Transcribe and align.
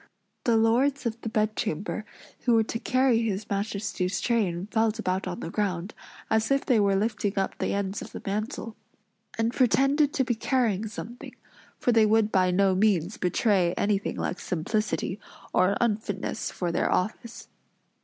The 0.45 0.57
lords 0.57 1.05
of 1.05 1.21
the 1.21 1.29
bedchamber, 1.29 2.05
who 2.39 2.55
were 2.55 2.63
to 2.63 2.79
carry 2.79 3.21
his 3.21 3.47
Majesty's 3.47 4.19
train 4.19 4.65
felt 4.71 4.97
about 4.97 5.27
on 5.27 5.41
the 5.41 5.51
ground, 5.51 5.93
as 6.27 6.49
if 6.49 6.65
they 6.65 6.79
were 6.79 6.95
lifting 6.95 7.37
up 7.37 7.55
the 7.59 7.75
ends 7.75 8.01
of 8.01 8.11
the 8.11 8.21
mantle; 8.25 8.75
and 9.37 9.53
pretended 9.53 10.11
to 10.13 10.23
be 10.23 10.33
carrying 10.33 10.87
something; 10.87 11.35
for 11.77 11.91
they 11.91 12.07
would 12.07 12.31
by 12.31 12.49
no 12.49 12.73
means 12.73 13.17
betray 13.17 13.73
anything 13.77 14.15
like 14.15 14.39
simplicity, 14.39 15.19
or 15.53 15.77
unfitness 15.79 16.49
for 16.49 16.71
their 16.71 16.91
office. 16.91 17.47